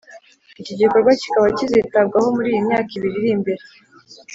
iki 0.61 0.73
gikorwa 0.79 1.11
kikaba 1.21 1.47
kizitabwaho 1.57 2.27
muri 2.35 2.47
iyi 2.51 2.61
myaka 2.67 2.91
ibiri 2.97 3.15
iri 3.19 3.29
imbere. 3.35 3.61